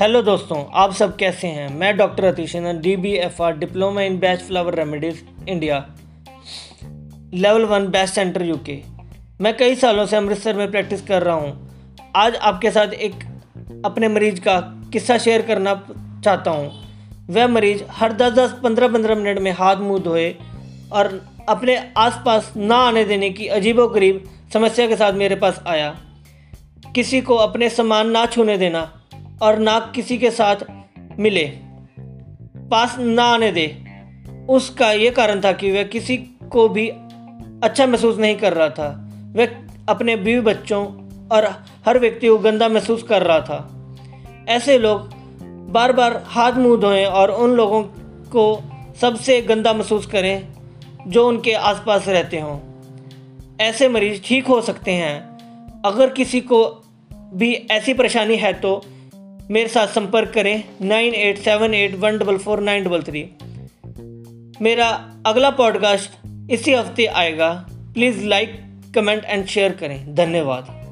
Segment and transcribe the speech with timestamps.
[0.00, 1.68] Hello दोस्तों, आप सब कैसे हैं?
[1.74, 5.78] मैं doctor Atishnandan D B F R diploma in best flower remedies India
[7.34, 8.80] level one best centre UK
[9.40, 11.68] मैं कई सालों से अमृतसर में प्रैक्टिस कर रहा हूँ।
[12.16, 13.14] आज आपके साथ एक
[13.84, 14.60] अपने मरीज़ का
[14.92, 15.74] किस्सा शेयर करना
[16.24, 16.72] चाहता हूँ।
[17.30, 20.30] वह मरीज़ हर दस दस पंद्रह पंद्रह मिनट में हाथ मुँह धोए
[20.92, 25.96] और अपने आसपास ना आने देने की अजीबो गरीब समस्या के साथ मेरे पास आया।
[26.94, 29.02] किसी को अपने सामान ना छूने देना
[29.42, 30.56] और ना किसी के साथ
[31.18, 31.52] मिले।
[32.70, 33.84] पास ना आने दे।
[34.48, 36.16] उसका ये कारण था कि वह किसी
[36.50, 36.88] को भी
[37.64, 39.48] अच्छा महसूस नहीं कर रहा था। वह
[39.88, 40.86] अपने बीवी बच्चों
[41.28, 43.86] और हर व्यक्ति को गंदा महसूस कर रहा था।
[44.48, 45.10] ऐसे लोग
[45.70, 47.82] बार बार हाथ मुँह धोएँ और उन लोगों
[48.32, 48.62] को
[49.00, 50.48] सबसे गंदा महसूस करें
[51.06, 52.73] जो उनके आसपास रहते हों।
[53.60, 55.20] ऐसे मरीज़ ठीक हो सकते हैं।
[55.84, 56.64] अगर किसी को
[57.34, 58.84] भी ऐसी परेशानी है तो
[59.50, 63.22] मेरे साथ संपर्क करें nine eight seven eight one double four nine double three.
[64.62, 64.88] मेरा
[65.26, 66.10] अगला पॉडकास्ट
[66.50, 68.60] इसी हफ़्ते आएगा। Please like,
[68.94, 70.83] comment and share करें। धन्यवाद।